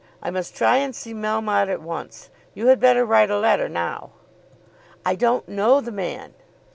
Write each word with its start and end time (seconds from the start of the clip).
I 0.19 0.31
must 0.31 0.55
try 0.57 0.77
and 0.77 0.95
see 0.95 1.13
Melmotte 1.13 1.69
at 1.71 1.79
once. 1.79 2.31
You 2.55 2.65
had 2.69 2.79
better 2.79 3.05
write 3.05 3.29
a 3.29 3.37
letter 3.37 3.69
now." 3.69 4.09
"I 5.05 5.13
don't 5.13 5.47
know 5.47 5.79
the 5.79 5.91
man." 5.91 6.33